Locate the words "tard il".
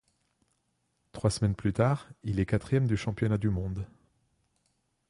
1.73-2.39